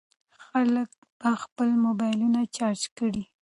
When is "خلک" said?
0.45-0.89